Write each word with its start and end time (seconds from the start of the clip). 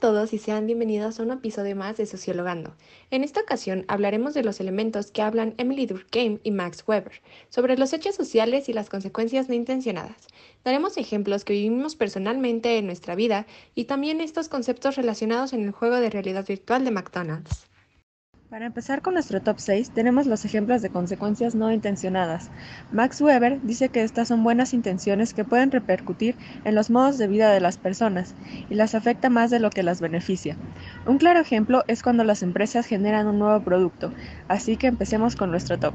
todos 0.00 0.32
y 0.32 0.38
sean 0.38 0.66
bienvenidos 0.66 1.18
a 1.18 1.22
un 1.22 1.32
episodio 1.32 1.74
más 1.74 1.96
de 1.96 2.06
Sociologando. 2.06 2.74
En 3.10 3.24
esta 3.24 3.40
ocasión 3.40 3.84
hablaremos 3.88 4.32
de 4.32 4.44
los 4.44 4.60
elementos 4.60 5.10
que 5.10 5.22
hablan 5.22 5.54
Emily 5.56 5.86
Durkheim 5.86 6.38
y 6.44 6.52
Max 6.52 6.84
Weber, 6.86 7.20
sobre 7.48 7.76
los 7.76 7.92
hechos 7.92 8.14
sociales 8.14 8.68
y 8.68 8.72
las 8.72 8.88
consecuencias 8.88 9.48
no 9.48 9.54
intencionadas. 9.54 10.28
Daremos 10.64 10.96
ejemplos 10.96 11.44
que 11.44 11.54
vivimos 11.54 11.96
personalmente 11.96 12.78
en 12.78 12.86
nuestra 12.86 13.14
vida 13.14 13.46
y 13.74 13.84
también 13.84 14.20
estos 14.20 14.48
conceptos 14.48 14.96
relacionados 14.96 15.52
en 15.52 15.64
el 15.64 15.72
juego 15.72 15.96
de 15.96 16.10
realidad 16.10 16.46
virtual 16.46 16.84
de 16.84 16.90
McDonald's. 16.92 17.67
Para 18.50 18.64
empezar 18.64 19.02
con 19.02 19.12
nuestro 19.12 19.42
top 19.42 19.58
6, 19.58 19.90
tenemos 19.90 20.26
los 20.26 20.46
ejemplos 20.46 20.80
de 20.80 20.88
consecuencias 20.88 21.54
no 21.54 21.70
intencionadas. 21.70 22.48
Max 22.90 23.20
Weber 23.20 23.60
dice 23.60 23.90
que 23.90 24.02
estas 24.02 24.28
son 24.28 24.42
buenas 24.42 24.72
intenciones 24.72 25.34
que 25.34 25.44
pueden 25.44 25.70
repercutir 25.70 26.34
en 26.64 26.74
los 26.74 26.88
modos 26.88 27.18
de 27.18 27.28
vida 27.28 27.52
de 27.52 27.60
las 27.60 27.76
personas 27.76 28.34
y 28.70 28.74
las 28.74 28.94
afecta 28.94 29.28
más 29.28 29.50
de 29.50 29.60
lo 29.60 29.68
que 29.68 29.82
las 29.82 30.00
beneficia. 30.00 30.56
Un 31.06 31.18
claro 31.18 31.40
ejemplo 31.40 31.84
es 31.88 32.02
cuando 32.02 32.24
las 32.24 32.42
empresas 32.42 32.86
generan 32.86 33.26
un 33.26 33.38
nuevo 33.38 33.62
producto, 33.62 34.14
así 34.48 34.78
que 34.78 34.86
empecemos 34.86 35.36
con 35.36 35.50
nuestro 35.50 35.78
top. 35.78 35.92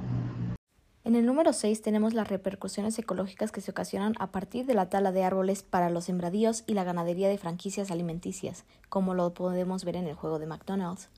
En 1.06 1.16
el 1.16 1.26
número 1.26 1.54
6 1.54 1.82
tenemos 1.82 2.14
las 2.14 2.28
repercusiones 2.28 3.00
ecológicas 3.00 3.52
que 3.52 3.62
se 3.62 3.72
ocasionan 3.72 4.14
a 4.20 4.28
partir 4.32 4.68
de 4.68 4.76
la 4.76 4.90
tala 4.90 5.12
de 5.12 5.24
árboles 5.24 5.64
para 5.64 5.90
los 5.90 6.06
sembradíos 6.06 6.64
y 6.68 6.76
la 6.76 6.84
ganadería 6.84 7.30
de 7.30 7.40
franquicias 7.40 7.90
alimenticias, 7.90 8.64
como 8.90 9.16
lo 9.16 9.34
podemos 9.34 9.86
ver 9.86 9.96
en 9.96 10.06
el 10.06 10.14
juego 10.14 10.38
de 10.38 10.46
McDonald's 10.46 11.10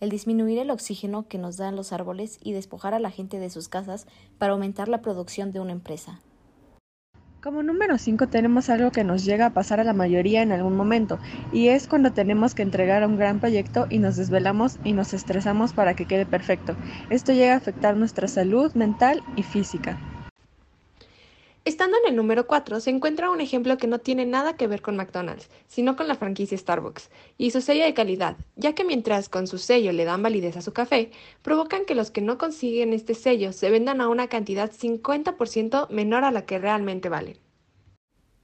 el 0.00 0.10
disminuir 0.10 0.58
el 0.58 0.70
oxígeno 0.70 1.28
que 1.28 1.38
nos 1.38 1.56
dan 1.56 1.76
los 1.76 1.92
árboles 1.92 2.38
y 2.42 2.52
despojar 2.52 2.94
a 2.94 3.00
la 3.00 3.10
gente 3.10 3.38
de 3.38 3.50
sus 3.50 3.68
casas 3.68 4.06
para 4.38 4.52
aumentar 4.52 4.88
la 4.88 5.02
producción 5.02 5.52
de 5.52 5.60
una 5.60 5.72
empresa. 5.72 6.20
Como 7.42 7.62
número 7.62 7.96
5 7.96 8.26
tenemos 8.28 8.68
algo 8.68 8.90
que 8.90 9.02
nos 9.02 9.24
llega 9.24 9.46
a 9.46 9.54
pasar 9.54 9.80
a 9.80 9.84
la 9.84 9.94
mayoría 9.94 10.42
en 10.42 10.52
algún 10.52 10.76
momento, 10.76 11.18
y 11.52 11.68
es 11.68 11.88
cuando 11.88 12.12
tenemos 12.12 12.54
que 12.54 12.60
entregar 12.60 13.06
un 13.06 13.16
gran 13.16 13.40
proyecto 13.40 13.86
y 13.88 13.98
nos 13.98 14.16
desvelamos 14.16 14.78
y 14.84 14.92
nos 14.92 15.14
estresamos 15.14 15.72
para 15.72 15.94
que 15.94 16.04
quede 16.04 16.26
perfecto. 16.26 16.76
Esto 17.08 17.32
llega 17.32 17.54
a 17.54 17.56
afectar 17.56 17.96
nuestra 17.96 18.28
salud 18.28 18.74
mental 18.74 19.22
y 19.36 19.42
física. 19.42 19.98
Estando 21.66 21.98
en 21.98 22.08
el 22.08 22.16
número 22.16 22.46
4 22.46 22.80
se 22.80 22.88
encuentra 22.88 23.30
un 23.30 23.42
ejemplo 23.42 23.76
que 23.76 23.86
no 23.86 23.98
tiene 23.98 24.24
nada 24.24 24.56
que 24.56 24.66
ver 24.66 24.80
con 24.80 24.96
McDonald's, 24.96 25.50
sino 25.68 25.94
con 25.94 26.08
la 26.08 26.14
franquicia 26.14 26.56
Starbucks 26.56 27.10
y 27.36 27.50
su 27.50 27.60
sello 27.60 27.84
de 27.84 27.92
calidad, 27.92 28.38
ya 28.56 28.74
que 28.74 28.82
mientras 28.82 29.28
con 29.28 29.46
su 29.46 29.58
sello 29.58 29.92
le 29.92 30.06
dan 30.06 30.22
validez 30.22 30.56
a 30.56 30.62
su 30.62 30.72
café, 30.72 31.10
provocan 31.42 31.84
que 31.84 31.94
los 31.94 32.10
que 32.10 32.22
no 32.22 32.38
consiguen 32.38 32.94
este 32.94 33.14
sello 33.14 33.52
se 33.52 33.70
vendan 33.70 34.00
a 34.00 34.08
una 34.08 34.28
cantidad 34.28 34.72
50% 34.72 35.90
menor 35.90 36.24
a 36.24 36.30
la 36.30 36.46
que 36.46 36.58
realmente 36.58 37.10
valen. 37.10 37.49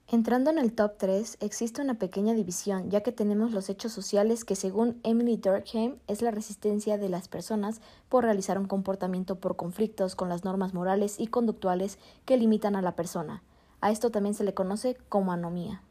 Entrando 0.09 0.51
en 0.51 0.59
el 0.59 0.73
top 0.73 0.99
3, 0.99 1.39
existe 1.41 1.83
una 1.83 1.95
pequeña 1.95 2.33
división, 2.33 2.91
ya 2.91 3.01
que 3.01 3.11
tenemos 3.11 3.51
los 3.51 3.69
hechos 3.69 3.91
sociales 3.91 4.45
que 4.45 4.55
según 4.55 5.01
Emily 5.03 5.37
Durkheim 5.37 5.97
es 6.07 6.23
la 6.23 6.31
resistencia 6.31 6.97
de 6.97 7.09
las 7.09 7.27
personas 7.27 7.81
por 8.09 8.23
realizar 8.23 8.57
un 8.57 8.67
comportamiento 8.67 9.41
por 9.41 9.57
conflictos 9.57 10.15
con 10.15 10.29
las 10.29 10.45
normas 10.45 10.75
morales 10.75 11.17
y 11.19 11.27
conductuales 11.27 11.99
que 12.25 12.37
limitan 12.37 12.77
a 12.77 12.83
la 12.83 12.95
persona. 12.95 13.43
A 13.81 13.91
esto 13.91 14.11
también 14.11 14.37
se 14.37 14.45
le 14.45 14.55
conoce 14.55 14.97
como 15.09 15.33
anomía. 15.33 15.83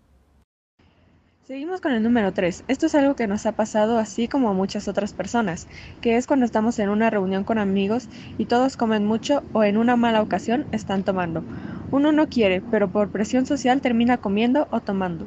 Seguimos 1.44 1.82
con 1.82 1.92
el 1.92 2.02
número 2.02 2.32
3. 2.32 2.64
Esto 2.70 2.86
es 2.86 2.96
algo 2.96 3.16
que 3.18 3.28
nos 3.28 3.46
ha 3.46 3.52
pasado 3.52 4.00
así 4.00 4.30
como 4.30 4.50
a 4.50 4.54
muchas 4.54 4.88
otras 4.88 5.12
personas, 5.12 5.68
que 6.00 6.16
es 6.16 6.26
cuando 6.26 6.46
estamos 6.46 6.80
en 6.80 6.88
una 6.88 7.10
reunión 7.10 7.44
con 7.44 7.58
amigos 7.58 8.08
y 8.38 8.46
todos 8.46 8.78
comen 8.78 9.06
mucho 9.06 9.44
o 9.52 9.64
en 9.66 9.76
una 9.78 9.98
mala 9.98 10.22
ocasión 10.22 10.66
están 10.72 11.04
tomando. 11.04 11.44
Uno 11.92 12.12
no 12.12 12.28
quiere, 12.28 12.62
pero 12.72 12.92
por 12.92 13.12
presión 13.12 13.46
social 13.46 13.82
termina 13.82 14.18
comiendo 14.18 14.68
o 14.72 14.80
tomando. 14.80 15.26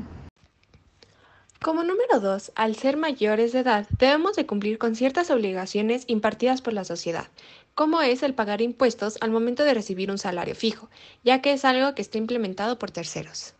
Como 1.61 1.83
número 1.83 2.21
2, 2.21 2.53
al 2.55 2.77
ser 2.77 2.97
mayores 2.97 3.53
de 3.53 3.61
edad, 3.61 3.87
debemos 3.99 4.37
de 4.37 4.47
cumplir 4.47 4.79
con 4.79 4.95
ciertas 4.95 5.31
obligaciones 5.31 6.05
impartidas 6.07 6.63
por 6.63 6.73
la 6.73 6.85
sociedad, 6.85 7.27
como 7.75 8.01
es 8.01 8.23
el 8.23 8.35
pagar 8.35 8.63
impuestos 8.63 9.19
al 9.21 9.33
momento 9.33 9.65
de 9.65 9.75
recibir 9.75 10.11
un 10.11 10.19
salario 10.19 10.55
fijo, 10.55 10.89
ya 11.25 11.43
que 11.43 11.53
es 11.53 11.65
algo 11.65 11.95
que 11.95 12.03
está 12.03 12.17
implementado 12.19 12.79
por 12.79 12.93
terceros. 12.93 13.55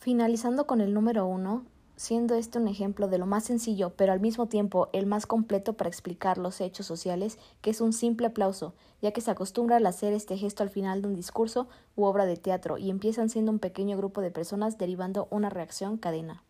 Finalizando 0.00 0.66
con 0.66 0.80
el 0.80 0.92
número 0.92 1.24
1, 1.26 1.64
siendo 1.96 2.34
este 2.34 2.58
un 2.58 2.68
ejemplo 2.68 3.08
de 3.08 3.18
lo 3.18 3.26
más 3.26 3.44
sencillo, 3.44 3.92
pero 3.96 4.12
al 4.12 4.20
mismo 4.20 4.46
tiempo 4.46 4.88
el 4.92 5.06
más 5.06 5.26
completo 5.26 5.74
para 5.74 5.88
explicar 5.88 6.38
los 6.38 6.60
hechos 6.60 6.86
sociales, 6.86 7.38
que 7.60 7.70
es 7.70 7.80
un 7.80 7.92
simple 7.92 8.28
aplauso, 8.28 8.74
ya 9.00 9.12
que 9.12 9.20
se 9.20 9.30
acostumbra 9.30 9.76
a 9.76 9.88
hacer 9.88 10.12
este 10.12 10.36
gesto 10.36 10.62
al 10.62 10.70
final 10.70 11.02
de 11.02 11.08
un 11.08 11.14
discurso 11.14 11.68
u 11.96 12.04
obra 12.04 12.26
de 12.26 12.36
teatro 12.36 12.78
y 12.78 12.90
empiezan 12.90 13.28
siendo 13.28 13.52
un 13.52 13.58
pequeño 13.58 13.96
grupo 13.96 14.20
de 14.20 14.30
personas 14.30 14.78
derivando 14.78 15.28
una 15.30 15.50
reacción 15.50 15.96
cadena. 15.96 16.42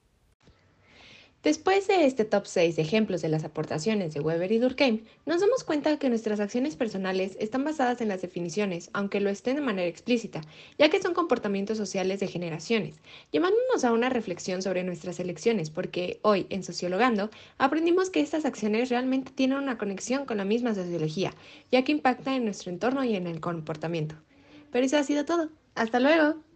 Después 1.43 1.89
de 1.89 2.07
este 2.07 2.25
top 2.25 2.47
6 2.47 2.77
de 2.77 2.83
ejemplos 2.83 3.21
de 3.21 3.29
las 3.29 3.43
aportaciones 3.43 4.15
de 4.15 4.21
Weber 4.21 4.53
y 4.53 4.59
Durkheim, 4.59 5.03
nos 5.27 5.41
damos 5.41 5.65
cuenta 5.65 5.99
que 5.99 6.09
nuestras 6.09 6.39
acciones 6.39 6.77
personales 6.77 7.37
están 7.41 7.65
basadas 7.65 8.01
en 8.01 8.07
las 8.07 8.23
definiciones, 8.23 8.91
aunque 8.93 9.19
lo 9.19 9.29
estén 9.29 9.57
de 9.57 9.63
manera 9.63 9.89
explícita, 9.89 10.41
ya 10.79 10.89
que 10.89 11.03
son 11.03 11.15
comportamientos 11.15 11.79
sociales 11.79 12.21
de 12.21 12.29
generaciones, 12.29 13.01
llevándonos 13.33 13.83
a 13.83 13.91
una 13.91 14.09
reflexión 14.09 14.63
sobre 14.63 14.85
nuestras 14.85 15.19
elecciones, 15.19 15.71
porque 15.71 16.21
hoy, 16.23 16.47
en 16.49 16.63
Sociologando, 16.63 17.29
aprendimos 17.59 18.09
que 18.09 18.21
estas 18.21 18.45
acciones 18.45 18.89
realmente 18.89 19.33
tienen 19.33 19.59
una 19.59 19.79
conexión 19.79 20.27
con 20.27 20.37
la 20.37 20.45
misma 20.45 20.77
sociología, 20.77 21.35
ya 21.73 21.83
que 21.83 21.91
impactan 21.91 22.35
en 22.35 22.45
nuestro 22.45 22.71
entorno 22.71 23.03
y 23.03 23.17
en 23.17 23.27
el 23.27 23.41
comportamiento. 23.41 24.15
Pero 24.71 24.87
eso 24.87 24.97
ha 24.97 25.03
sido 25.03 25.25
todo. 25.25 25.49
¡Hasta 25.75 25.99
luego! 25.99 26.52